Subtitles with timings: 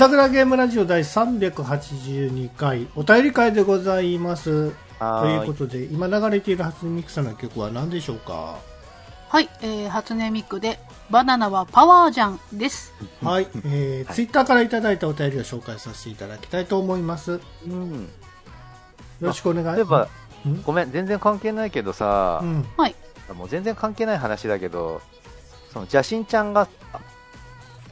[0.00, 4.72] グダグダゲームラジオ第382回お便り会でございます。
[4.98, 8.58] ということで今流れている初音ミクさんの曲は何でしょうか？
[9.28, 10.78] はい、えー、初音ミクで、
[11.10, 12.94] バナナはパワーじゃんです。
[13.22, 17.32] はい、えーツイッターからいただいたお便りを紹介させていただきたいと思います。
[17.32, 18.08] ようん。
[19.20, 20.08] ろしくお願い例えば
[20.46, 22.66] うん、ごめん、全然関係ないけどさう、ん。
[22.78, 22.94] はい。
[23.36, 25.02] もう全然関係ない話だけど、
[25.74, 26.68] その邪神ちゃんが、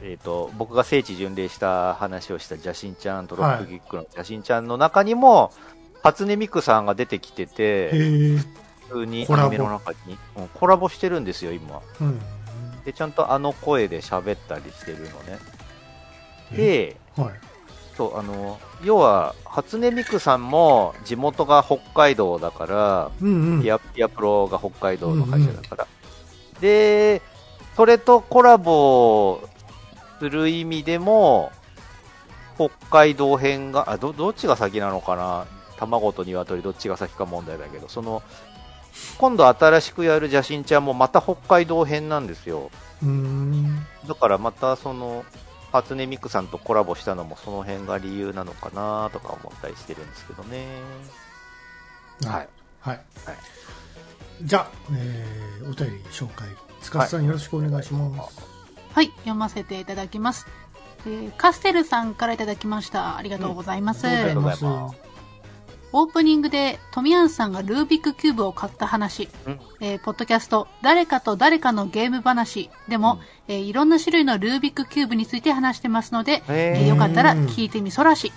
[0.01, 5.51] えっ、と、僕が聖地巡礼した話をした邪神ちゃんとロックギックの邪神ちゃんの中にも、
[6.01, 8.37] 初音ミクさんが出てきてへて、え
[8.89, 11.81] 普通にアニメの中に、うんコラボしてるんですよ、今。
[12.01, 12.19] うん。
[12.85, 15.39] で、ちゃんとあの声で喋ったりしてるのね。
[16.55, 17.33] で、はい。
[17.97, 23.61] そう、あの、要は、初音ミクさんも地元が北海道だから、うんうん。
[23.61, 25.87] ピアピアプロが北海道の会社だから。
[26.61, 27.21] で、
[27.75, 29.41] それとコラボ
[30.19, 31.51] する意味でも、
[32.55, 35.45] 北海道編が、あ、ど、どっちが先なのかな？
[35.77, 38.21] 卵と鶏どっちが先か問題だけど、その、
[39.17, 42.69] 今度新しくやる邪神ちゃんもまた北海道編なんですよ。
[44.05, 45.23] だからまたその、
[45.71, 50.65] 初音ミクさんとコラボしたのもその辺が理由なのかなとか思ったりしてるんですけどね。
[52.25, 52.49] はい。
[52.81, 53.03] はい、はい。
[54.41, 56.47] じゃあ、えーお便り紹介。
[56.81, 58.39] 塚地さんよろしくお願いします、
[58.99, 60.45] はい、読ませていただきます。
[61.05, 63.15] えーカステルさんからいただきました。
[63.15, 64.05] ありがとうございます。
[64.05, 64.99] ありがとうございありがとうございまます
[65.93, 78.33] オープニングでトミヤンさんがルービックキューブを買った話、うんえーポッドキャスト、誰かと誰かのゲーム話でも、えーいろんな種類のルービックキューブについて話してますので、えーよかったら聞いてみそらし。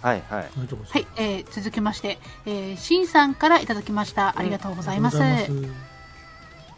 [0.00, 0.40] はいはい。
[0.40, 2.16] はいい、えー続きまして、
[2.46, 4.38] えー、シンさんからいただきました。
[4.38, 5.18] ありがとうございます。
[5.18, 5.95] うござい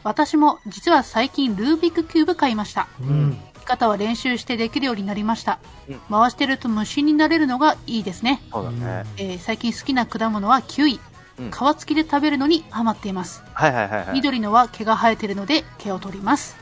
[0.04, 2.88] 私も実は最近ルービックキューブ買いました。
[3.00, 5.58] うん方は練習してできるようになりました。
[5.88, 8.40] うん回してると無心になれるのがいいですね。
[8.50, 9.04] そうだね。
[9.18, 11.00] えー最近好きな果物はキウイ。
[11.38, 13.42] うん皮付きで食べるのにハマっています。
[13.52, 14.14] はいはいはいはい。
[14.14, 16.56] 緑のは毛が生えてるので毛を取ります。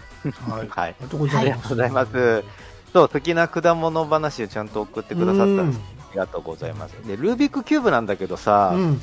[0.49, 2.45] はい、はいありがとうござありいます、がとうございます。
[2.93, 5.81] そう、好きな果物話をちゃんと送ってくださったんです。
[6.11, 6.93] ありがとうございます。
[7.07, 9.01] で、ルービックキューブなんだけどさ、うん、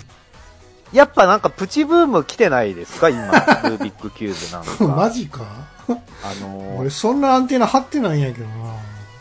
[0.94, 3.10] やっぱなんかプチブーム来てないですか？
[3.10, 3.26] 今、
[3.68, 4.88] ルービックキューブなんか。
[4.96, 5.42] マジか？
[5.88, 5.94] あ
[6.42, 8.54] のー俺そんなアンテナ張ってないんやけどな。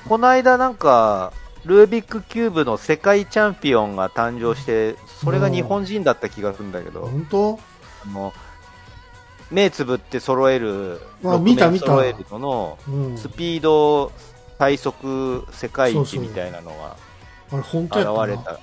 [0.09, 1.33] この間なんか、
[1.65, 7.59] ルービックキューブの世界チャンピオンが誕生して、それが日本人だった気がするんだけど、本当？
[8.07, 8.33] あの、
[9.51, 11.71] 目つぶって揃える、あ六面見た。
[11.71, 13.19] 見た揃えるのの、うん。
[13.19, 14.11] スピード
[14.59, 16.97] 最速世界そうそう一みたいなのが
[17.53, 18.25] あれたな。
[18.25, 18.61] 現れた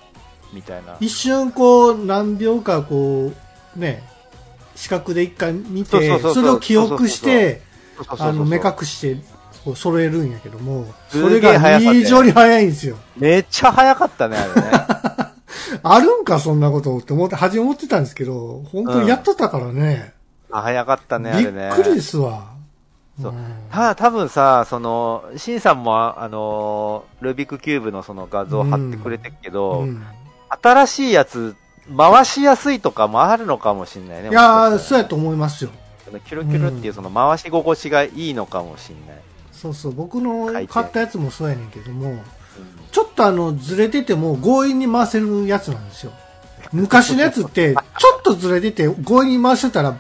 [0.53, 0.97] みたいな。
[0.99, 3.31] 一瞬こう何秒かこ
[3.75, 4.03] うね
[4.75, 7.61] 視覚で一回見てそれを記憶して
[8.45, 9.17] 目隠して
[9.65, 12.97] こう揃えるんやけどもそすれが非常に速いんですよ。
[13.17, 14.71] めっちゃ速かったね、あれね。
[15.83, 20.13] あるんかそんなことって思って初め思ってたんですけど本当にやってたからね、
[20.51, 21.69] あ速かったね、あびれね。
[21.71, 22.59] っくりですわ。
[23.21, 23.31] そう。
[23.33, 23.35] ん。
[23.69, 30.01] た多分さ、その、シンさんも、あの、ルービックキューブのその画像貼ってくれてるけど、うん
[30.49, 31.55] 新しいやつ、
[31.95, 34.29] 回しやすいとかもあるのかもしれないね。
[34.29, 35.71] いやーそうやと思いますよ。
[36.25, 39.21] キュルキュルっていうその回し心地がいいのかもしれない。
[39.51, 42.23] そうそう僕の買ったやつもそうやねんけども
[42.91, 46.13] ちょっとあのずれてても強引に回せるやつなんですよ。
[46.71, 49.97] 昔のやつってちょっとずれてて強引に回してたら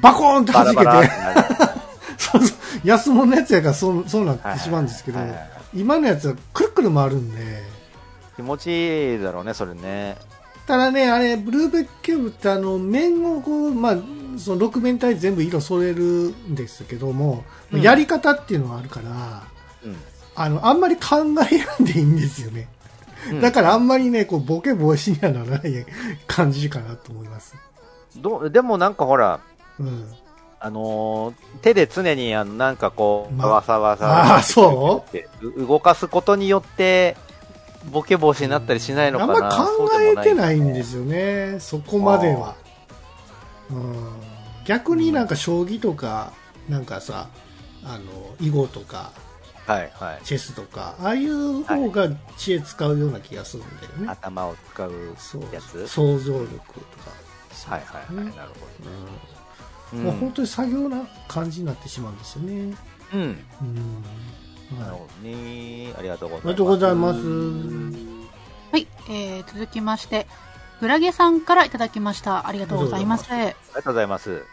[0.00, 0.84] バコーンって弾けて。
[2.16, 2.58] そうそう。
[2.84, 5.50] 安物のやつやからそうそうなってしまうんですけど、はいはいはい。
[5.74, 7.62] 今のやつはくるくる回るんで
[8.40, 10.16] 気持ちいいだろうね、それね。
[10.66, 13.96] ただねあれブルーベックキューブってあの面をこう、まあ、
[14.38, 19.42] その6面体全部色揃えるんですけども、うんやり方っていうのがあるから
[20.36, 21.16] あのあんまり考
[21.50, 22.68] えやんでいいんですよね
[23.30, 23.40] うん。
[23.40, 25.86] だからあんまりね、こう、ボケ防止にはならない
[26.26, 27.54] 感じかなと思います。
[28.16, 29.40] どうでもなんかほら、
[29.78, 30.12] うん。
[30.62, 35.66] あのー手で常にあのなんかこう、まわさわさあーそってう？
[35.66, 37.16] 動かすことによって、
[37.90, 42.54] ボケ防止になったりしないのあかなんま考えてないんですすよね、そこまでは。
[43.70, 44.20] うん。
[44.66, 46.32] 逆になんか将棋とか、
[46.68, 47.28] なんかさ、
[47.84, 49.12] あの、囲碁とか、
[49.66, 50.24] はいはい。
[50.24, 54.08] チェスとか、ああいう方が知恵使うような気がするんだよね。
[54.08, 56.86] 頭を使うそうやつ想像力とか。
[57.66, 58.24] はいはいはい。
[58.24, 58.66] ねなるほ
[59.92, 60.10] うんど。
[60.10, 62.76] もう本当に作業な感じになってしまうんですよね。
[63.14, 63.20] うん。
[63.20, 64.04] うん。
[64.78, 65.92] なるほどね。
[65.98, 66.46] ありがとうございます。
[66.46, 67.20] ありがとうございます。
[68.72, 70.26] はい、えー、続きまして、
[70.80, 72.46] グラゲさんからいただきました。
[72.46, 73.30] ありがとうございます。
[73.32, 73.44] あり
[73.74, 74.44] がとうございます。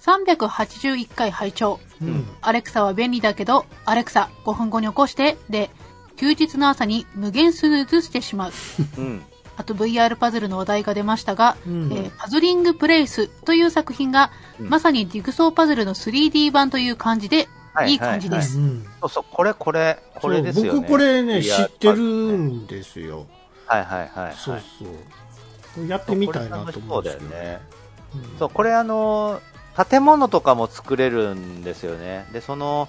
[0.00, 1.78] 381回拝聴。
[2.00, 2.26] うん。
[2.40, 5.70] アレクサは便利だけど、アレクサ5分後に起こして、で、
[6.16, 8.52] 休日の朝に無限スヌーズしてしまう。
[8.98, 9.22] うん。
[9.56, 17.42] あと VR パズルの話題が出ましたが、うんえーパズリングプレイスという作品が、うんまさにジグソーパズルの 3D 版という感じで、は
[17.86, 18.58] いいい感じです。
[18.58, 20.80] うんそうそう、これ、これ、これですよね。
[20.80, 23.26] 僕これね、知ってるんですよ。
[23.66, 24.34] はいはいはい、はい。
[24.36, 24.60] そう
[25.74, 25.86] そう。
[25.88, 27.22] やってみたいなと思そううんだです。
[27.22, 27.60] よね。
[28.14, 29.40] うんそう、これあの、
[29.90, 32.26] 建物とかも作れるんですよね。
[32.32, 32.88] で、その、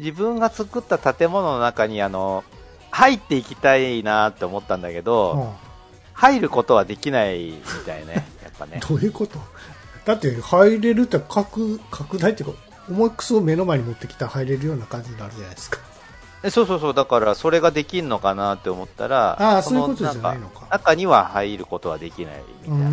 [0.00, 2.42] 自分が作った建物の中にあの、
[2.90, 5.68] 入っていきたいなって思ったんだけど、うん
[6.18, 8.26] 入ることはできないみたいね。
[8.42, 8.80] やっぱね。
[8.88, 9.38] どういうこと？
[10.04, 12.58] だって入れるって拡拡大っていうか、
[12.90, 15.80] 重いクソを目の前に持ってきたら入れるような感じになるじゃないですか。
[16.42, 20.66] えそうそうそう、だからそれができんのかなって思ったら、ああ、そそういうことじゃないのか。
[20.70, 22.90] 中には入ることはできないみたいな。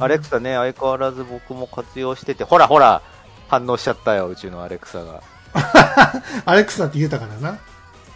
[0.00, 3.00] アレクサね、相変わらず僕も活用してて、ほらほら、
[3.48, 5.22] 反応しちゃったよ、うちのアレクサが。
[6.44, 7.58] アレクサって言うたからな。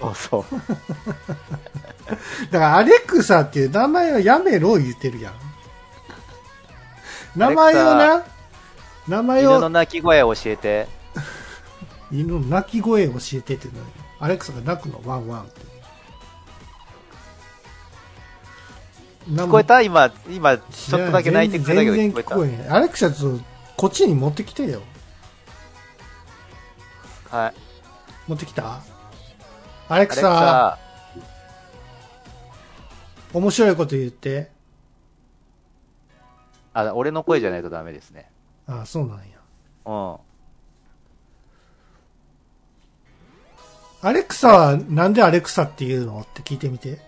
[0.01, 0.51] そうそう。
[2.51, 5.35] だからアレクサっていう名前はやめろ言ってるやん。
[7.37, 8.25] 名前をな、
[9.09, 10.87] 名前犬のを、鳴き声教えて。
[12.13, 13.73] 犬の鳴き声教えてっての
[14.21, 15.61] アレクサが鳴くの、ワンワンって。
[19.29, 19.83] 聞聞こえた？
[19.83, 22.35] 今、今、ちょっとだけ泣いてくれたけど全然聞こえた。
[22.35, 22.73] 聞こえへん。
[22.73, 23.45] アレクサちょっと
[23.77, 24.83] こっちに持ってきてよ。
[27.31, 27.55] はい。
[28.27, 28.81] 持ってきた？
[29.89, 30.79] アレクサ、
[33.33, 34.51] 面白いこと言って。
[36.75, 38.31] あ、俺の声じゃないとダメですね。
[38.69, 39.25] あそうなんや。
[39.87, 40.17] うん。
[44.01, 46.21] アレクサはなんでアレクサっていうの？
[46.21, 47.01] って聞いてみて。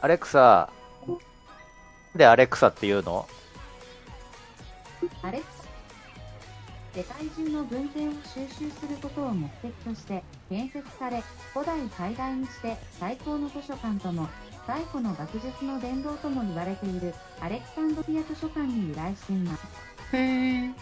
[0.00, 0.68] アレクサ、
[2.16, 3.28] でアレクサっていうの？
[5.22, 5.62] アレクサ
[6.94, 11.22] 世界中の文献を収集することを目的として建設され
[11.54, 14.28] 古代最大にして最高の図書館とも
[14.66, 19.62] 最古の学術の殿堂とも言われているアレクサンドリア図書館に由来しています
[20.12, 20.72] へー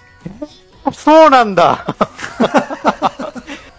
[0.92, 1.84] そうなんだ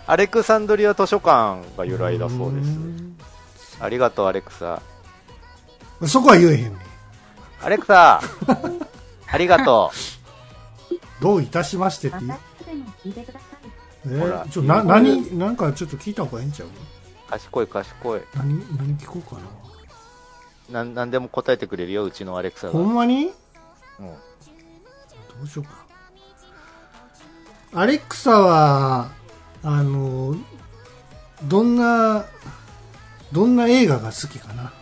[0.08, 3.78] アレクサンドリア図書館が由来だそうです。
[3.80, 4.82] ありがとう、アレクサ。
[6.02, 6.08] す。
[6.10, 6.74] そこは言えへんねん。
[7.64, 8.20] アレクサ、
[9.32, 9.90] ありがと
[11.22, 12.28] どういたしましてって言
[14.06, 14.10] え？
[14.10, 16.72] ー、ちょ、な、何、なんかちょっと聞いた方がええんちゃうう？
[17.30, 18.22] 賢い、賢い。
[18.36, 19.48] 何、何聞こうかな。
[20.70, 22.74] なん、なんでも答えてくれるよ、うちのアレクサが。
[22.74, 23.32] ほんまに？
[24.00, 24.14] うんど
[25.44, 25.72] うしようか
[27.74, 27.82] な。
[27.82, 29.12] アレクサは、
[29.64, 30.36] あの、
[31.44, 32.26] どんな、
[33.32, 34.74] どんな映画が好きかな？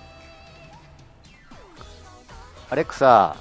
[2.70, 3.36] アレクサ、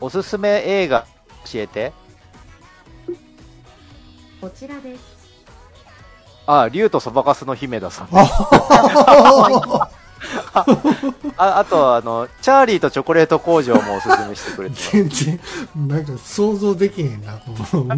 [0.00, 1.06] おすすめ映画
[1.52, 1.92] 教えて。
[4.40, 5.00] こちらです
[6.46, 8.08] あ、竜とそばかすの姫ださん。
[10.54, 10.64] あ
[11.38, 14.76] あ、あと、あの、チャーリーとチョコレート工場もおすすめしてくれて。
[14.92, 15.40] 全然、
[15.88, 17.32] なんか想像できへんな。
[17.34, 17.50] こ
[17.86, 17.96] の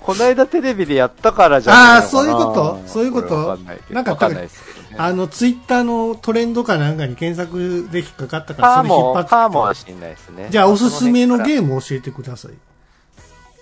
[0.00, 2.80] この間テレビでやったからじゃないあーそういうこと？
[2.88, 3.56] そういうこと？
[3.90, 4.96] なんかわかんないですけどね。
[4.98, 10.48] あの、ツイッターのトレンドかなんかに検索で引っかかったから、それ引っ張ってきてカーもはしんないですね。
[10.50, 11.38] じゃあ、おすすめの。
[11.38, 12.52] ゲーム教えてください。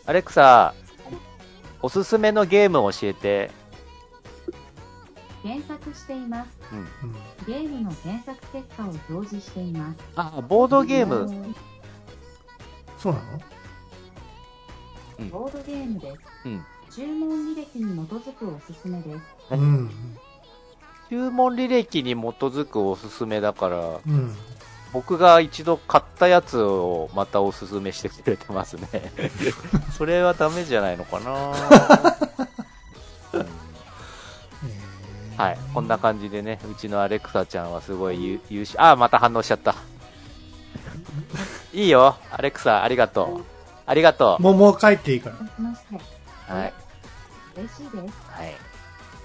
[0.06, 0.72] アレクサ、
[1.82, 3.50] おすすめのゲーム教えて。
[5.42, 6.78] 検索していますうん。
[6.78, 6.86] うん
[7.46, 11.54] ゲームの検索結果を表示していますあ、ボードゲーム。
[12.98, 13.40] そうなの？
[15.30, 16.64] ボードゲームですうん。
[16.90, 19.90] 注文履歴に基づくおすすめですうん。
[21.08, 24.34] 注文履歴に基づくおすすめだから、うん。
[24.92, 28.88] 僕が一度買ったやつをまたおすすめしてくれてますね。
[29.96, 31.52] それはダメじゃないのかな、
[35.40, 35.58] はい。
[35.72, 38.76] こんな感じでね、うちのアレクサちゃんはすごい優優秀。
[38.78, 39.74] あ、また反応しちゃった。
[41.72, 43.42] いいよ、アレクサ、ありがとう。
[43.86, 45.36] ありがともう、もう帰っていいから。
[46.54, 46.74] はい。
[47.56, 47.96] 嬉しいです
[48.30, 48.54] はい。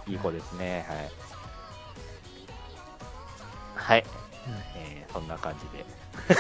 [0.08, 0.86] いい子ですね。
[0.88, 1.12] はい。
[3.76, 4.06] はい。
[4.76, 5.86] えー、そんな感じで。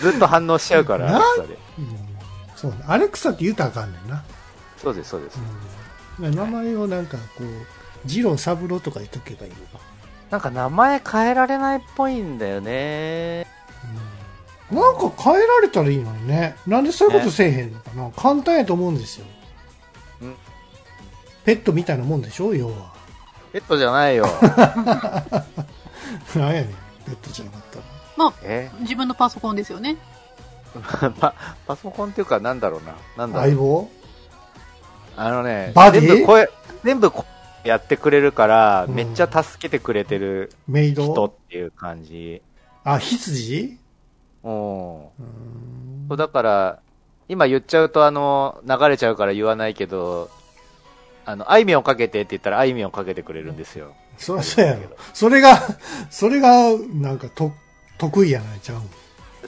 [0.00, 1.58] ずっと反応しちゃうから、なアレクサで。
[1.78, 2.06] うん
[2.56, 2.78] そうね。
[2.86, 4.24] アレクサって言うたらあかんねんな。
[4.78, 5.38] そうです、そうです。
[5.38, 5.44] うん。
[6.18, 7.46] 名前をなんかこう、
[8.06, 9.84] ジローサブローとか言っとけばいいのか。
[10.30, 13.46] なんか名前変えられないっぽいんだよね。
[13.90, 14.16] うん
[14.68, 16.56] なんか変えられたらいいのにね。
[16.66, 18.10] なんでそういうことせえへんのかな。
[18.16, 19.26] 簡単やと思うんですよ。
[20.22, 20.34] うん
[21.44, 22.52] ペットみたいなもんでしょ？
[22.52, 22.92] 要は。
[23.52, 24.26] ペットじゃないよ。
[26.34, 26.64] なんやねん。
[27.04, 27.84] ペットじゃなかったら。
[28.16, 28.68] まあ、え？
[28.80, 29.96] 自分のパソコンですよね。
[31.20, 31.32] パ
[31.66, 32.96] パソコンっていうか、なんだろうな。
[33.16, 33.48] なんだろう。
[33.50, 33.88] 相棒？
[35.16, 36.06] あのね、バディ？
[36.06, 36.48] 全部声、
[36.84, 37.24] 全部声
[37.64, 42.42] やってくれるから、うんめっちゃ助けてくれてるメイ人ドっていう感じ。
[42.84, 43.78] あ、羊？
[44.44, 44.52] うん。
[44.52, 46.80] うーんそうだから、
[47.28, 50.30] 今言っちゃうと、あの、流れちゃうから言わないけど、
[51.24, 53.94] あの、あいみょんかけてって言ったら、あいみょんかけてくれるんですよ。
[54.16, 54.80] そりゃそうやろ。
[55.12, 55.60] それが、
[56.08, 57.52] それが、なんか、と、
[57.98, 58.82] 得意やないちゃう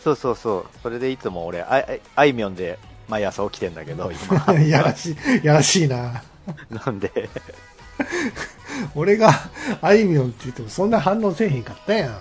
[0.00, 0.66] そうそうそう。
[0.82, 1.84] それでいつも俺、ああ
[2.16, 4.10] あいみょんで毎朝起きてんだけど、
[4.46, 4.54] 今。
[4.60, 6.22] やらしい、やらしいな。
[6.70, 7.28] なんで、
[8.94, 9.32] 俺が、
[9.80, 12.18] あいみょんって言ってもそんな反応せえへんかったやん。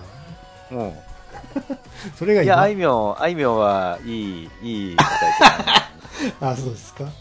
[0.72, 0.92] うん。
[2.18, 2.80] それがいや、あい今。
[2.80, 4.96] みょん、あいみょんはいい、いい
[6.40, 7.04] あ、そうですか。
[7.04, 7.12] はい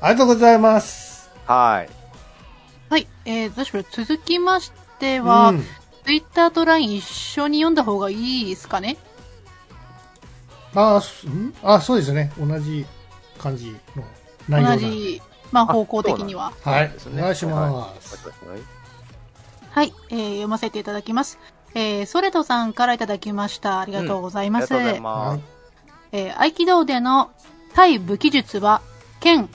[0.00, 1.30] ありがとうございます。
[1.46, 1.90] はい。
[2.90, 3.06] はい。
[3.24, 3.86] えー、どうしよう。
[3.90, 5.64] 続きましては、うん、
[6.04, 8.96] Twitter と LINE 一緒に読んだ方がいいですかね？
[10.76, 11.02] あ
[11.62, 12.30] あ、そうですね。
[12.38, 12.84] 同じ
[13.38, 14.04] 感じの
[14.48, 16.52] 内容同じ、まあ、方向的には。
[16.62, 18.60] はいお願いしますはいはい
[19.70, 21.38] はい、えー読ませていただきます。
[21.74, 23.80] えーソレトさんからいただきました。
[23.80, 24.74] ありがとうございます。
[24.74, 25.42] ありがとうございはいます。
[26.12, 27.30] えー合気道での
[27.74, 28.80] 対武器術は、
[29.20, 29.48] 剣、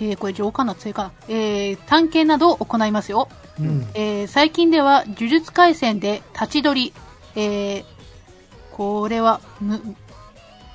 [0.00, 3.28] えーこれ上かな強いかなえー探検などを行いますよ。
[3.60, 3.86] うん。
[3.94, 6.92] えー最近では呪術廻戦で立ち取り、
[7.36, 7.84] えー
[8.72, 9.80] これは、む、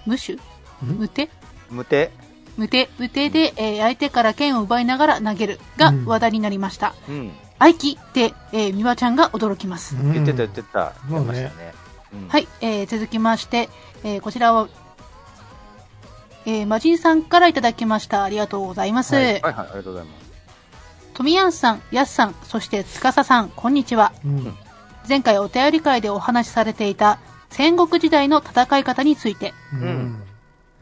[0.05, 0.38] 無種
[0.81, 1.29] 無手？
[1.70, 2.12] 無手
[2.58, 6.93] 無手、無手で、えー相手から剣を奪いながら投げるがうん話題になりました。
[7.08, 7.31] うん。
[7.60, 9.96] 合気で、えー、美和ちゃんが驚きます。
[9.96, 10.93] うん言ってた言ってた。
[11.10, 11.74] 言ってましたね。
[12.13, 13.70] うんはい、えー続きまして、
[14.03, 14.67] えーこちらは、
[16.46, 18.24] えー、マジンさんからいただきました。
[18.24, 19.15] ありがとうございます。
[19.15, 20.22] はいはいはい、ありがとうございます。
[21.13, 24.12] 富安さん、やすさん、そして司さん、こんにちは。
[24.25, 24.53] うん。
[25.08, 27.20] 前回お便り会でお話しされていた
[27.51, 30.24] 戦国時代の戦い方について、うん。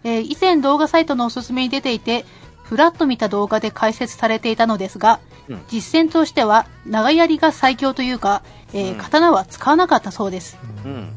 [0.04, 2.26] えー以前動画サイトのおすすめに出ていて、
[2.64, 10.58] ふらっと見た動画で解説されていたのですが、うん実践としては長槍が最強というか、えーうん刀は使わなかったそうです。
[10.86, 11.10] うん。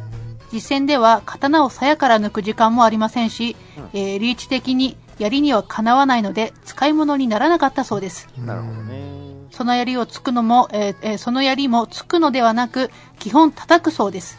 [0.52, 3.56] 実戦では刀を鞘から抜く時間もありませんし、
[3.92, 8.28] えーリーチ的に槍にはかなわないので使い物にならなかったそうです。
[8.38, 9.02] なるほどね。
[9.50, 14.38] その槍をつくのも、えーえーその槍もつくのではなく、基本叩くそうです。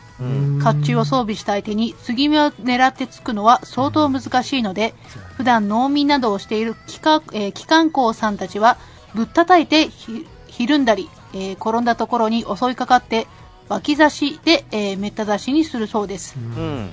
[0.64, 4.94] 甲冑を装備した相手に継ぎ目を狙ってつくのは相当難しいので、
[5.38, 8.78] 普段農民などをしている機関,、えー機関工さんたちは、
[9.16, 13.28] ぶったたいてひひるんだり、えー転んだところに襲いかかって、
[13.70, 16.36] 脇差しで、えーめった刺しにするそうです。
[16.38, 16.90] うん。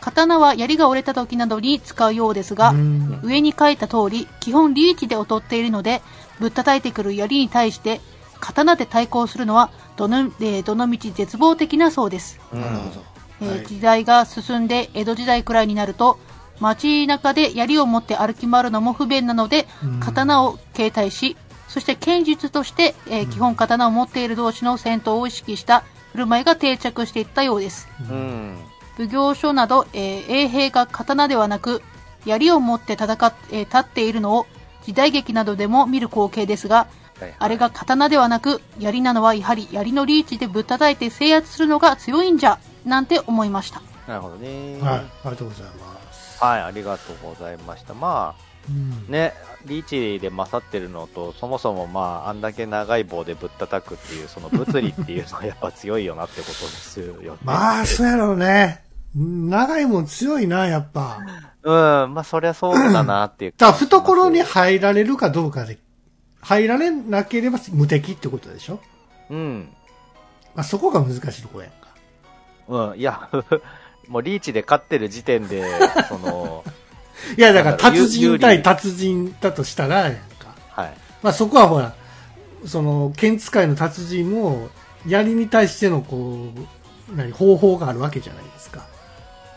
[0.00, 6.02] 刀は槍が折れた時などに使うようですが、うん上に書いた通り、基本リーチで劣っているので、
[6.38, 8.00] ぶったたいてくる槍に対して、
[8.40, 12.40] 刀で対抗するのは、どの、えーどの道絶望的なそうです。
[12.52, 13.02] うんなるほど。
[13.40, 16.18] え時代が進んで江戸時代くらいになると
[16.58, 21.36] 街中で槍を持って歩き回るのも不便なので、うん刀を携帯し
[21.68, 28.56] そして剣術として、えー基本刀を持っている同士の戦闘を意識した振る舞いが定着していったようですうん。
[28.96, 31.82] 奉行所など、えー衛兵が刀ではなく
[32.26, 34.46] 槍を持って戦っ、えー立っているのを
[34.84, 36.88] 時代劇などでも見る光景ですが
[37.20, 44.78] はいあれが刀ではなく槍なのはやはり槍のリーチでぶったたいて制圧するのが強いんじゃなんて思いましたなるほどね。
[44.80, 44.98] はい。
[44.98, 46.42] ありがとうございます。
[46.42, 47.92] はい、ありがとうございました。
[47.92, 48.34] ま
[48.68, 49.34] うんあ、ね、
[49.66, 57.38] リーチで勝ってるのと、そもそもまあ、あんだけ長い棒でぶったたくっていう、その物理っていうのはやっぱ強いよなってことですよね。
[57.44, 58.82] まあ、そうやろうね。
[59.14, 61.18] 長いもん強いな、やっぱ。
[61.62, 61.70] う
[62.06, 63.54] ん、まあ、そりゃそうだなっていう。
[63.58, 65.78] だ懐に入られるかどうかで、
[66.48, 68.80] 入られなければ無敵ってことでしょ？
[69.28, 69.68] うん。
[70.54, 72.90] まあ、そこが難しいところやんか。
[72.90, 73.28] うん、いや、
[74.08, 75.62] もうリーチで勝ってる時点で、
[76.08, 76.64] その、
[77.36, 80.54] いや、だから達人対達人だとしたらやんか。
[80.70, 80.94] はい。
[81.22, 81.92] まあ、そこはほら、
[82.64, 84.70] その、剣使いの達人も、
[85.06, 86.48] 槍に対してのこ
[87.12, 88.86] う、何、方法があるわけじゃないですか。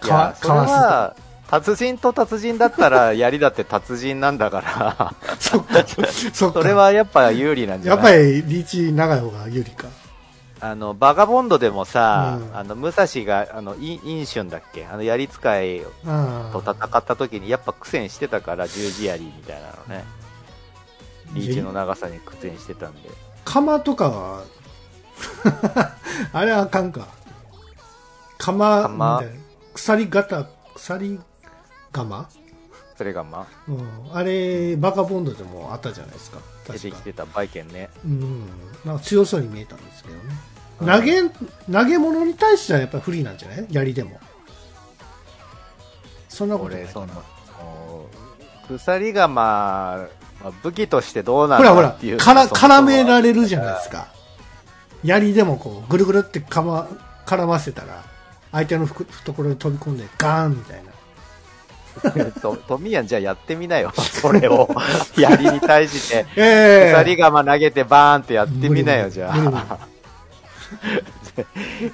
[0.03, 1.15] いや、それかわすは、
[1.51, 5.35] 達人と達人だったら、槍だって達人なんだから、と。
[5.39, 6.11] そっか、そっか。
[6.53, 8.03] それはやっぱ有利なんじゃない？
[8.05, 9.87] やっぱりリーチ長い方が有利か。
[10.63, 14.85] あの、バガボンドでもさ、うんあの、武蔵が、あの、インインシュンだっけ？
[14.85, 20.05] あの、槍使いあと戦った時に、やっぱ苦戦してたから、十字槍みたいなのね。
[21.33, 23.09] リーチの長さに苦戦してたんで。
[23.43, 24.43] 釜とかは、
[26.33, 27.07] あれはあかんか。
[28.37, 29.41] 釜、釜みたいな。
[29.73, 31.19] 鎖型、鎖
[31.91, 32.29] 釜
[32.97, 33.71] それがまあ、う
[34.13, 34.17] ん。
[34.17, 36.37] あれ、バカボンドでもあったじゃないですか。
[36.71, 37.89] 出てきてたバイケンね。
[38.05, 38.45] うん。
[38.85, 40.21] なんか強そうに見えたんですけどね。
[40.81, 41.21] うん投げ、
[41.71, 43.67] 投げ物に対してはやっぱり不利なんじゃない？
[43.69, 44.19] 槍でも。
[46.27, 49.97] そんなことない俺、かな鎖がまあ、
[50.43, 54.07] まあ武器としてどうなほらほらるから絡められるじゃないですか
[55.03, 56.87] 槍でもこうぐるぐるってかま
[57.27, 58.03] 絡ませたら
[58.51, 60.90] 相手の懐に飛び込んでガーンみたいな
[62.41, 63.91] とトミヤンじゃあやってみなよ。
[63.97, 64.69] それを。
[65.17, 69.77] 槍に対して、ええ鎖がま投げてバーンってやってみなよ、じゃあ。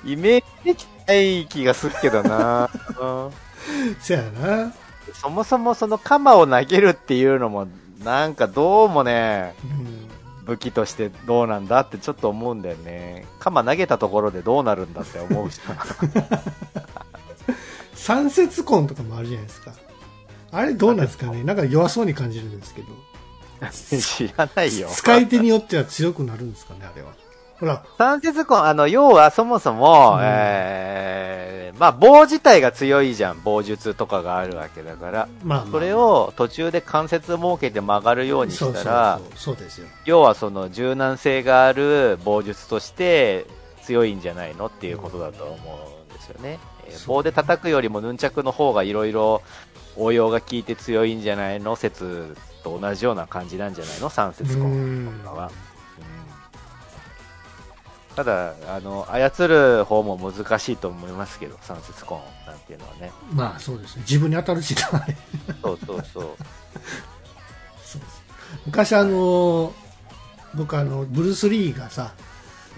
[0.05, 2.69] イメージできない気がするけどな。
[2.99, 3.31] うん
[3.99, 4.73] せやな、
[5.13, 7.67] そもそもその鎌を投げるっていうのも、
[8.03, 13.25] なんかどうもね、うん、武器としてどうなんだってちょっと思うんだよね。
[13.39, 15.59] 鎌投げたところでどうなるんだって思うし。
[17.93, 19.73] 三節痕とかもあるじゃないですか
[20.51, 21.43] あれどうなんですかね？
[21.43, 22.87] なんか弱そうに感じるんですけど。
[23.71, 24.87] 知らないよ。
[24.91, 26.81] 使い手によっては強くなるんですかね？
[26.83, 27.09] あれは。
[27.59, 27.83] ほら。
[27.97, 30.19] 三節痕、あの、要はそもそも、うん。
[30.21, 33.41] えー、まあ棒自体が強いじゃん。
[33.41, 35.27] 棒術とかがあるわけだから。
[35.43, 39.87] まあ、まあ、それを途中で関節を設けて曲がるようにしたら、そうですよ。
[40.05, 43.47] 要はその柔軟性がある棒術として
[43.83, 44.67] 強いんじゃないの？
[44.67, 46.59] っていうことだと思うんですよね。
[46.87, 47.07] う。
[47.07, 49.41] 棒で叩くよりもヌンチャクの方がいろいろ
[49.97, 54.09] 応用が効いて強いんじゃないの説と同じような感じなんじゃないの？
[54.09, 55.05] 三節うコん。
[55.05, 55.51] ンは。
[58.09, 58.15] うん。
[58.15, 63.11] ただ、あの、操る方も難しいと思いますけど、三節コンなんていうのはね。
[63.31, 64.01] まあそうですね。
[64.07, 64.81] 自分に当たるしな
[65.61, 66.23] そうそうそう。
[67.85, 68.01] そう
[68.65, 69.73] 昔あの
[70.55, 72.13] 僕あのブルース・リーがさ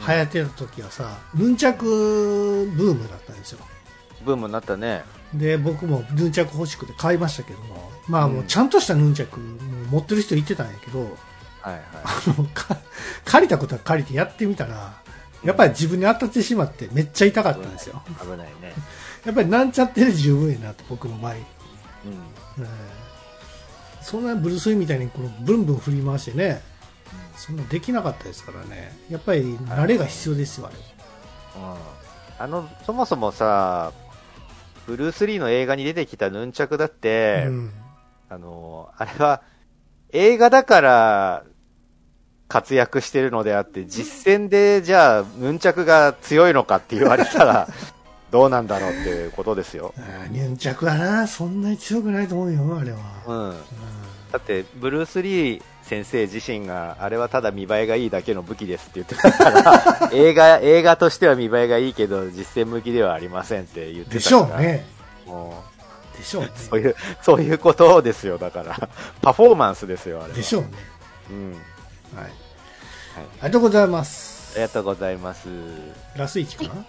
[0.08, 1.86] 流行ってた時はさヌンチャク
[2.76, 3.60] ブームだったんですよ
[4.26, 5.04] ブームになったね。
[5.34, 9.58] で僕もヌンチャク欲しくて買いましたけどもまあもううんちゃんとしたヌンチャクも
[9.92, 11.82] 持ってる人いてたんやけどはいはい。
[12.04, 12.78] あのか
[13.26, 15.02] 借りたことは借りてやってみたら
[15.44, 18.74] やっぱり自分に当たってしまってめっちゃ痛かったんですよ危ないね。
[19.26, 21.44] やっぱりなんちゃってで十分やなと僕の場合、え
[22.58, 22.64] うん。
[22.64, 22.68] ー
[24.02, 26.62] そんなブルース・リーみたいにこのブンブン振り回してね
[27.36, 30.76] そんなできなかったですからねやっぱり慣れが必要ですよあれ
[31.62, 31.76] うん
[32.40, 33.92] あの、そもそもさ、
[34.90, 37.72] ブルース・リーの映画に出てきたヌンチャクだって、うん
[38.28, 39.44] あの、あれは、
[40.12, 41.44] 映画だから
[42.48, 47.68] 活躍してるのであって、実戦でじゃあ、ヌンチャクが強いのかって言われたら、
[48.32, 49.94] どうなんだろうっていうことですよ。
[50.32, 52.98] ヌンチャクはなそんなに強くないと思うよあれは、
[53.28, 53.50] うん。
[53.50, 53.56] うん
[54.32, 64.56] だって、ブルース・リー先生自身が、あれはただ見栄えがいいだけの武器ですって言ってたから、映画、映画としては見栄えがいいけど、実戦向きではありませんって言ってでしたから。
[64.56, 64.86] ょうね
[65.26, 65.64] も
[66.16, 68.90] でしょうねうそういう、そういうことですよ、だから。
[69.22, 70.36] パフォーマンスですよ、あれは。
[70.36, 70.70] でしょうね
[71.32, 71.52] うん。
[72.16, 72.32] はい、
[73.16, 75.48] ありがとうございますありがとうございます。
[76.16, 76.86] ラスイチかな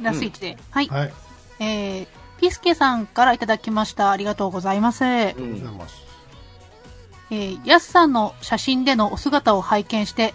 [0.00, 0.56] ラスイチで。
[0.70, 0.88] はい。
[0.88, 1.12] はい、
[1.60, 2.06] えー、
[2.38, 4.10] ピスケさんからいただきました。
[4.10, 5.04] ありがとうございます。
[5.04, 5.78] うありがとうございん。
[5.78, 6.02] ます、
[7.34, 10.34] えー、ヤスさんの写真でのお姿を拝見して、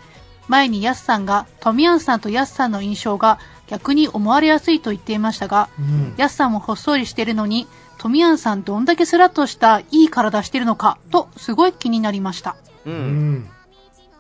[0.50, 12.58] 前にヤスさんがトミヤンさんとヤスさんの印象が逆に思われやすいと言っていましたが、うんヤスさんもほっそりしてるのに、トミヤンさんどんだけスラッとしたいい体してるのか、とすごい気になりました。
[12.86, 12.90] う。
[12.90, 13.50] うんん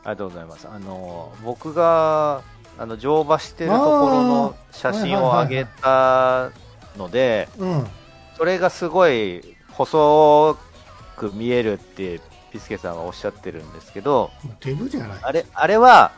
[0.04, 0.68] ありがとうございます。
[0.72, 2.42] あの、僕が、
[2.78, 6.52] あの、乗馬してるところの写真を上げた
[6.98, 7.88] ので、うん
[8.38, 10.58] それがすごい細
[11.18, 14.32] く見えるって、ピスケさんはおっしゃってるんですけど、
[14.62, 15.20] デブじゃない。
[15.22, 16.12] あれ、あれは、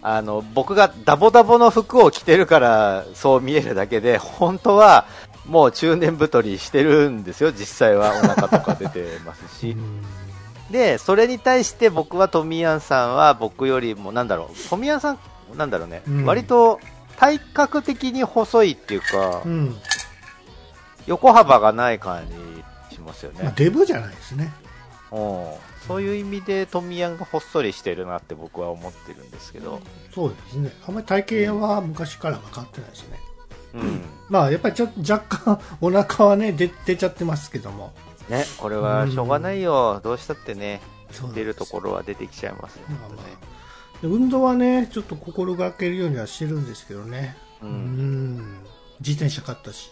[0.00, 5.06] あの、僕がダボダボの服を着てるからそう見えるだけで、本当は
[5.46, 9.70] もう中年太りしてるんですよ、実際はお腹とか出てますうし。
[9.70, 10.02] ん。
[10.70, 15.18] で、それに対して僕はトミヤンさんは僕よりも、なんだろう、トミヤンさん、
[15.56, 16.24] なんだろうね、うん。
[16.26, 16.78] 割と
[17.16, 19.76] 体格的に細いっていうか、うん。
[21.06, 22.26] 横幅がない感
[22.90, 23.52] じしますよまあ、ね。
[23.56, 24.52] デブじゃないですね。
[24.62, 24.67] うん
[25.10, 29.80] そういう意味でトミヤンがほっそりしてるなって僕は思ってるんですけど、
[30.14, 30.72] そうですね。
[30.86, 33.18] あんまり体型は昔からは変わってないですね。
[33.74, 34.02] うん。
[34.28, 37.92] まあやっぱりちょっと若干お腹はね出出ちゃってますけども。
[38.28, 40.00] ね、これはしょうがないよ。
[40.04, 40.82] どうしたってね、
[41.34, 42.88] 出るところは出てきちゃいますよ。
[42.88, 42.96] ね。
[43.00, 44.02] まあまあ。
[44.02, 47.36] で運動はねちょっと心がけるようにはしてるんですけどね。
[47.62, 47.66] う。
[47.66, 48.58] うんん。
[49.00, 49.90] 自転車買ったし、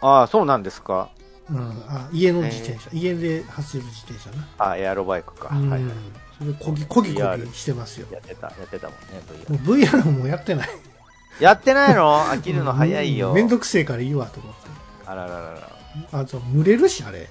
[0.00, 1.10] ああ、そうなんですか。
[1.50, 5.48] うん、あ家の自転車、家で走る自転車な、あエアロバイクか。
[5.52, 5.70] うん。
[5.70, 5.92] はいはい。
[6.38, 8.06] それこぎこぎこ VR ぎしてますよ。
[8.12, 10.68] やってた、やってたもんね、もう VR もやってない。
[11.40, 12.20] やってないの？
[12.20, 13.32] 飽きるの早いよ。
[13.32, 14.60] めんどくせえからいいわと思って。
[15.06, 15.70] あらららら。
[16.12, 17.28] あと蒸れるしあれ。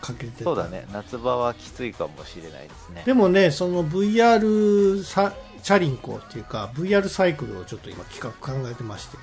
[0.00, 3.02] かけてそうだね、夏場はきついかもしれないですね。
[3.04, 9.18] でもねその VR サチャリンコっていうか VR サイクルをちょっと今企画考えてまして。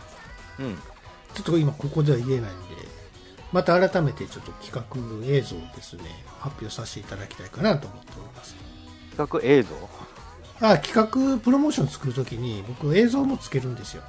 [0.59, 0.75] うん。
[1.33, 2.51] ちょっと今ここでは言えないんで
[3.51, 6.03] また改めてちょっと企画映像をですね、
[6.39, 8.55] 発表させていただきたいかなと思っております。
[9.15, 9.69] 企画映像？
[10.59, 14.03] あ、企画プロモーション作るときに僕映像もつけるんですよ。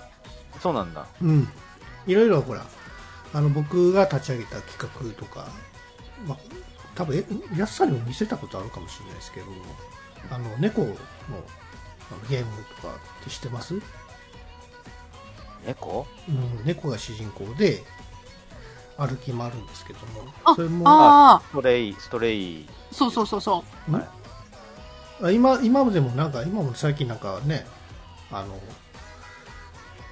[0.61, 1.07] そうなんだ。
[1.22, 1.48] うん。
[2.07, 2.64] いろいろほら、
[3.33, 5.46] あの僕が立ち上げた企画とか、
[6.27, 6.38] まあ、
[6.94, 7.24] 多分え
[7.57, 9.46] 安さんにも見せたことあるかもしれないですけど、
[10.31, 10.96] あの猫の
[12.29, 13.83] ゲームとかって知ってます、うん、
[15.66, 16.07] 猫
[16.64, 17.85] 猫が主人公で
[18.98, 22.68] 歩き回るんですけども、あそれもああ、ストレイ、ストレイ。
[22.90, 23.92] そうそうそうそう。
[23.92, 24.08] はい
[25.20, 27.66] あ今今までもなんか今も最近なんかね
[28.30, 28.58] あの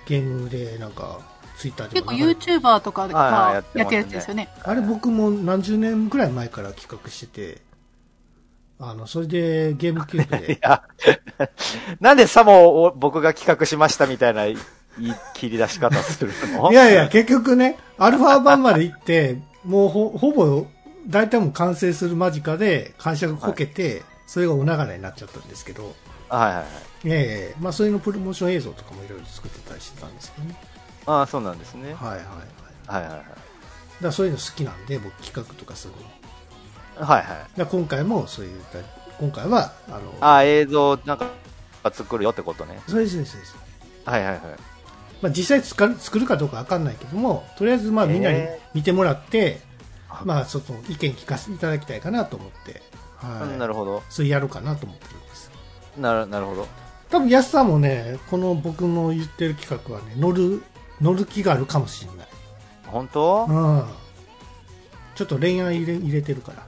[0.07, 1.21] ゲームでなんか
[1.57, 4.49] ツイッターで結構 YouTuber とかはいがやってますねやってるやつですよね。
[4.63, 7.63] あれ僕も何十年ぐらい前から企画してて
[8.79, 10.83] あのそれでゲームキューブ いでや、
[12.01, 14.43] なんでさも僕が企画しましたみたいな
[14.99, 16.71] 言い切り出し方するの？
[16.73, 20.67] いやいや結局ねアルファ版まで行ってもうほほぼ
[21.07, 25.95] 大体もう完成する間近で感触こけて、それがお流れになっちゃったんですけど
[26.29, 26.67] はいはいはい。
[27.05, 30.57] ええまあそういうのプロモーション映像とかもいろいろ作ってたりしてたんですけどね
[31.07, 31.95] ああ、そうなんですね。
[31.95, 32.25] はいはいはい
[32.87, 34.03] はいはいはい。
[34.03, 35.95] だそういうの好きなんで僕企画とかする
[37.01, 37.59] のはいはい。
[37.59, 38.61] だ今回もそういう
[39.21, 41.31] 今回はあのああ、映像なんか
[41.93, 42.81] 作るよってことね。
[42.89, 43.57] そうですそうです、
[44.05, 44.41] はいはいはい。
[45.23, 48.61] まあ、実際作る作るかどうかわかんないけどもとりあえずまあみんなにえ。
[48.75, 49.61] 見てもらって、
[50.09, 50.23] あ。
[50.25, 52.83] まあその意見聞かせていただきたいかなと思って、
[53.17, 54.03] はい、なるほど。
[54.11, 55.51] それやろうかなと思ってるんです。
[55.97, 56.69] なるなるほど。
[57.09, 60.63] 多分安さんもねこの僕の言ってる企画はね乗る
[61.01, 62.27] 乗る気があるかもしれない、
[62.87, 63.47] 本当？
[63.47, 63.85] うん、
[65.15, 66.67] ちょっと恋愛入れ入れてるから。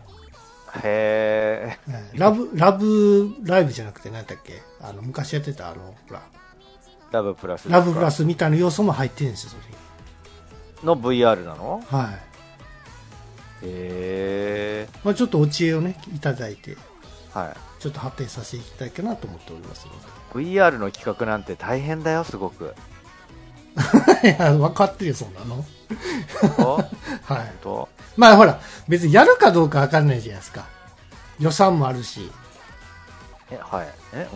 [0.81, 1.79] へえ。
[1.89, 4.61] ええラブ、ラブライブじゃなくて何だっけ？
[4.83, 6.23] あの、昔やってたあの、ほら、
[7.11, 9.63] ラブプラスラブプラスみたいな要素も入ってるんですよ、それ
[10.85, 11.83] の VR なの？
[11.91, 11.99] に。
[11.99, 12.15] はい。
[12.15, 12.19] へ
[13.63, 14.89] え。
[15.03, 16.77] まあちょっとお知恵をね、いただいて、
[17.33, 19.87] はちょっと発展させていきたいかなと思っております
[20.35, 20.47] のい。
[20.47, 22.75] VR の企画なんて大変だよ、すごく。
[24.23, 24.31] で。
[24.37, 25.65] いや、分かってるよ、そんなの。
[27.25, 27.55] はい。
[28.17, 30.67] まあほら、別にやるかどうか分かんないじゃないですか。
[31.39, 32.31] 予算もあるし。
[33.51, 33.89] え、はい。
[34.13, 34.29] え、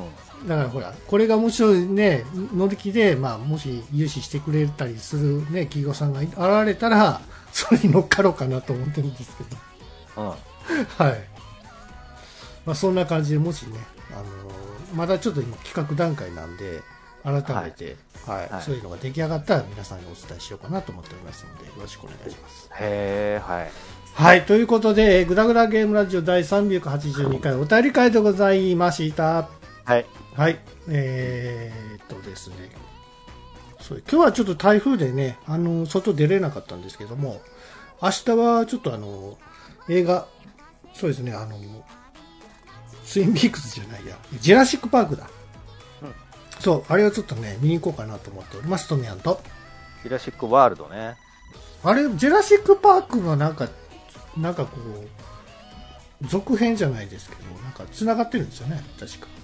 [0.46, 2.24] だからほら、これがもしね、
[2.54, 7.20] 乗り気で、まあもし融資してくれたりするね、企業さんが現れたら、
[7.52, 9.56] それに乗っかろうかなと思ってるんですけど。
[10.16, 10.28] うん。
[10.28, 10.84] うん。
[10.84, 11.20] はい。
[12.64, 13.78] まあ、そんな感じで、もしね、
[14.10, 14.62] あのー
[14.94, 16.82] まだちょっと今企画段階なんで、
[17.24, 22.68] 改めて、はい、はいそういうのが出来上がったら皆さんにお伝えしようかなと思っておりますので、よろしくお願いします。
[22.80, 23.70] へえ、はい。
[24.14, 29.48] はい、ということで、えーグダグダゲームラジオ第382回お便り会でございました。
[29.84, 30.21] はい。
[30.34, 32.56] はい、えー、っとですね、
[33.80, 37.42] そう今日はちょっと台風でね、あの、外出れなかったんですけども、
[38.00, 39.36] 明日はちょっとあの、
[39.90, 40.26] 映画、
[40.94, 41.58] そうですね、あの、
[43.04, 45.28] ツインビークスじゃないや、ジェラシック・パークだ。
[46.02, 46.14] うん
[46.60, 49.42] そう、あれをちょっとね、見に行こうかなと思っております、トミヤンと。
[50.02, 51.16] ジュラシックワールドね。
[51.84, 53.68] あれ、ジェラシック・パークがなんか、
[54.38, 54.78] なんかこ
[56.22, 59.41] う、続編じゃないですけど、なんか繋がってるんですよね、確か。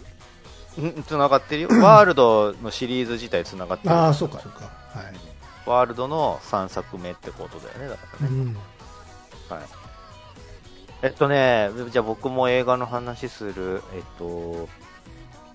[0.79, 1.69] うん、繋がってるよ。
[1.83, 3.95] ワールドのシリーズ自体繋がってる。
[3.95, 4.65] ああ、そうか、そうか。
[4.65, 5.15] はい。
[5.67, 8.35] ワールドの3作目ってことだよね、だからね。
[8.37, 8.55] うん。
[9.49, 9.63] はい。
[11.03, 13.83] えっとね、じゃあ僕も映画の話する。
[13.95, 14.69] えっと、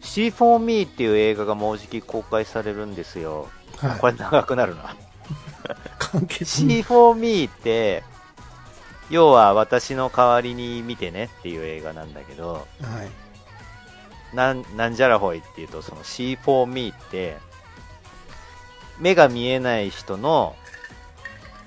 [0.01, 3.49] See for Me っていう映画がもうじき公開されるんですよ。
[3.77, 3.99] はい。
[3.99, 4.95] これ長くなるな。
[5.97, 6.79] 簡潔に。
[6.79, 8.03] See for Me って、
[9.09, 13.22] 要は私の代わりに見てねっていう映画なんだけど、はい。
[14.33, 17.37] なん、なんじゃらほいっていうと、その See for Me って、
[18.99, 20.55] 目が見えない人の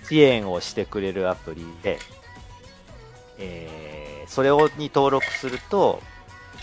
[0.09, 1.99] 支援をしてくれるアプリで、
[3.39, 6.03] えーそれをに登録すると、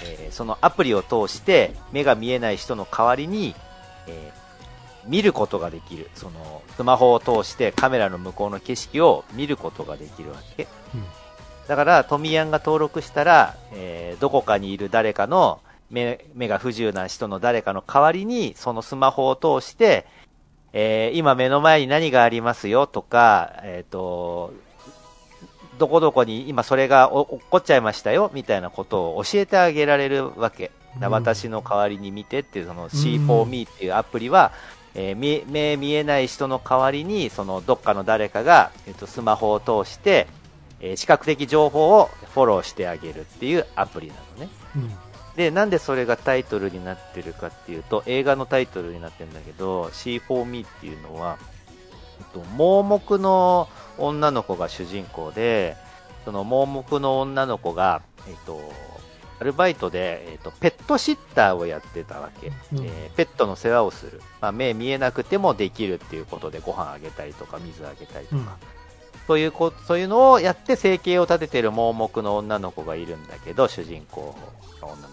[0.04, 3.56] えーそのアプリを通して目が見えない人の代わりに、
[4.08, 4.44] えー
[5.06, 6.10] 見ることができる。
[6.16, 10.68] その、スマホを通してカメラの向こうの景色を見ることができるわけ。
[10.94, 11.06] うん
[11.68, 15.60] だから、トミヤンが登録したら、えーどこかにいる誰かの
[15.94, 20.06] 目目が不自由な人の誰かの代わりに、そのスマホを通して、
[20.74, 24.54] えー今目の前に何がありますよとか、えっ、と、
[25.78, 30.72] どこどこに今それがお起こっちゃいましたよみたいなことを教えてあげられるわけ。
[31.00, 34.52] だうん私の代わりに見てっていうそのん C4Me っていうアプリは、
[34.96, 40.28] えー見目見えない人の代わりにそのどっかの誰かが、えっとスマホを通して、
[40.82, 44.50] えー視覚的情報をフォローしてあげるっていうアプリなのね。
[44.76, 45.03] うん。
[45.36, 51.38] で、なんでそれがタイトルになってるかっていうと、映画のタイトルになってるんだけど、C4Me っていうのは、
[52.20, 53.68] えっと、盲目の
[53.98, 55.76] 女の子が主人公で、
[56.26, 58.62] その盲目の女の子が、えっ、と、
[59.40, 62.48] アルバイトで、えっ、と、ペットシッターをやってたわけ。
[62.48, 64.22] うんえーペットの世話をする。
[64.42, 68.42] まあ、目見えなくてもできるっていうことでご飯あげたりとか、水あげたりとか。
[68.42, 68.48] うん
[69.28, 74.36] そういうこそういうのをやって生計を立ててる盲目の女の子がいるんだけど、主人公
[74.82, 75.13] の女の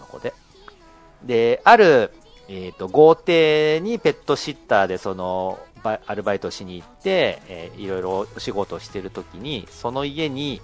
[1.23, 1.57] で。
[1.57, 2.11] で、ある、
[2.47, 10.61] えっ、と、豪邸にペットシッターでその、アルバイトしに行って、えーいろいろお仕事をしてるときに、その家に、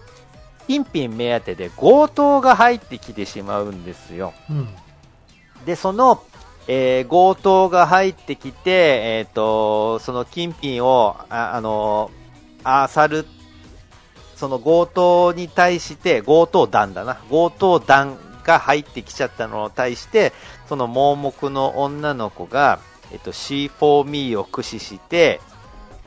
[0.68, 4.34] ピンピン目当てで強盗が入ってきてしまうんですよ。
[4.50, 4.68] うん。
[5.66, 6.22] で、その、
[6.68, 8.70] えー強盗が入ってきて、
[9.20, 12.12] えっ、と、その金品を、あ、あの、
[12.64, 13.26] あさる、
[14.36, 17.16] その強盗に対して、強盗団だな。
[17.30, 18.18] 強盗団
[18.48, 20.34] が入ってきちゃったのに対して、
[20.68, 22.80] その盲目の女の子が、
[23.12, 25.40] えっ、と、C4Me を駆使して、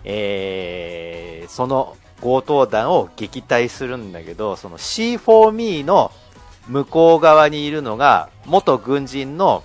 [0.03, 6.13] えーその強盗団を撃退するんだけど、その C4Me の
[6.69, 9.65] 向こう側にいるのが、元軍人の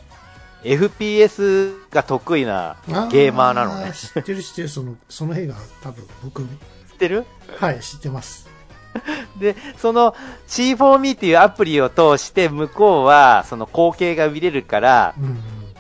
[0.64, 2.78] FPS が得意な
[3.12, 3.92] ゲーマーなのね。
[3.94, 7.26] 知ってる知ってる、その、その映画、多分僕、知ってる？
[7.60, 8.55] はい、知ってます。
[9.38, 10.16] で、その
[10.48, 15.38] C4Me っていうアプリを通して向こうはその光景が見れるから、うんうん。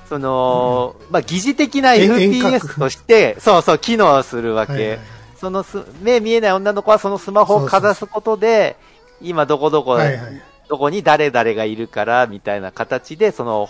[0.07, 4.73] その、まあ、疑似的な FPS として、そうそう、機能するわけ。
[4.73, 4.99] はいはい
[5.45, 8.77] そのす、目見えない女の子はそのスマホをかざすことで、
[9.21, 10.41] 今どこどこ、はいはい。
[10.67, 13.69] どこに誰々がいるから、みたいな形で、その、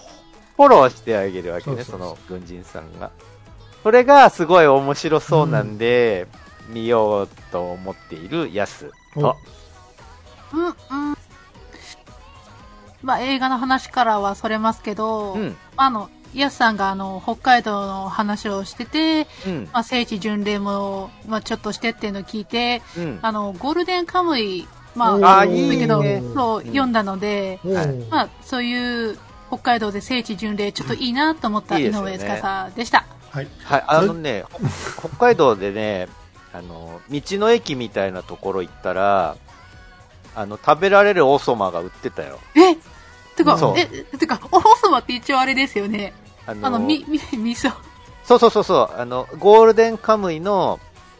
[0.55, 3.11] フォローしてあげるわけね、その軍人さんが。
[3.83, 6.27] それがすごい面白そうなんで、
[6.69, 9.35] 見ようと思っているやすと。
[10.53, 10.75] うん、うん。
[13.03, 15.57] まあ、映画の話からはそれますけど、うん。
[15.77, 19.69] あの、イスさんがあの、北海道の話をしてて、うん。
[19.71, 23.19] まあ、聖地巡礼も、まあ、ちょっとしてっていうのを聞いて、うん。
[23.21, 27.59] あの、ゴールデンカムイ、まあ、あいいだけど、ねそう、うん読んだので、
[28.09, 33.05] まあ、そういう、北海道で聖地巡礼、ちょっといいなと思った井上司でした。
[33.29, 33.47] はい。
[33.63, 36.07] はい、あのね、ほ北海道でね、
[36.55, 39.35] あの、道の駅みたいなところ行ったら、
[40.35, 42.39] あの、食べられるおそまが売ってたよ。
[42.55, 42.77] え
[43.35, 43.85] てかそう、え、
[44.17, 46.13] てか、おそばって一応あれですよね。
[46.47, 47.73] あの、あの、み、み、 味噌。
[48.23, 50.79] そうそうそうそう、あの、ゴールデンカムイの、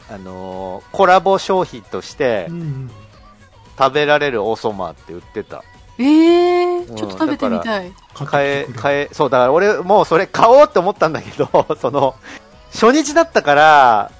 [0.10, 2.92] あのーコラボ商品としてうんうん。
[3.78, 5.64] 食べられるおそまって売ってた。
[5.98, 7.92] ええー、うんちょっと食べてみたい。
[8.14, 11.50] 買買え買え、そう、だから俺もうそれ買おうって思ったんだけど、
[11.82, 12.16] その、
[12.72, 14.12] 初日だったから、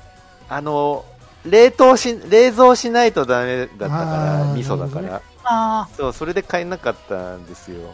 [0.50, 1.06] あの、
[1.46, 5.22] 冷凍し、冷蔵しないとダメだったかあら、ー味噌だから。
[5.44, 7.94] あそう、それで買えなかったんですよ。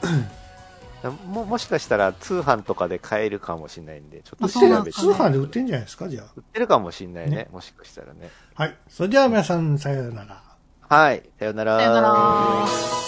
[1.28, 8.30] ももしかしたら通販とかで買えるかもしれないんで、ちょっと調べて通販で売ってんじゃないですか、じゃ売ってるかもしれないねねもしかしたらね。
[8.56, 8.64] あ。
[8.64, 8.76] はい。
[8.88, 10.42] それでは皆さん、さようなら。
[10.88, 11.78] はい、さよなら。
[11.78, 13.01] あ、さよなら。